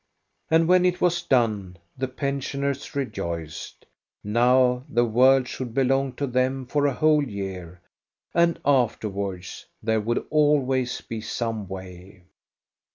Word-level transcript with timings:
And 0.49 0.67
when 0.67 0.83
it 0.83 0.99
was 0.99 1.21
done 1.21 1.77
the 1.95 2.07
pensioners 2.07 2.95
rejoiced. 2.95 3.85
Now 4.23 4.83
the 4.89 5.05
world 5.05 5.47
should 5.47 5.75
belong 5.75 6.13
to 6.13 6.25
them 6.25 6.65
for 6.65 6.87
a 6.87 6.93
whole 6.95 7.23
year, 7.23 7.81
and 8.33 8.59
afterwards 8.65 9.67
there 9.83 10.01
would 10.01 10.25
always 10.31 11.01
be 11.01 11.21
some 11.21 11.67
way. 11.67 12.23